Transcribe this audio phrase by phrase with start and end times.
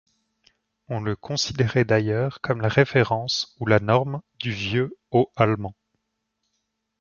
[0.89, 5.75] On le considérait d'ailleurs comme la référence ou la norme du vieux haut-allemand.